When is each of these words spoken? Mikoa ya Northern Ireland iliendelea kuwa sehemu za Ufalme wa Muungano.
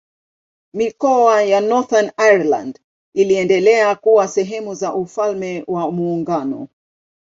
Mikoa 0.73 1.43
ya 1.43 1.61
Northern 1.61 2.11
Ireland 2.17 2.79
iliendelea 3.15 3.95
kuwa 3.95 4.27
sehemu 4.27 4.73
za 4.73 4.93
Ufalme 4.95 5.63
wa 5.67 5.91
Muungano. 5.91 6.67